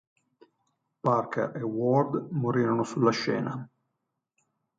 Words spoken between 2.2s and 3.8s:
morirono sulla scena.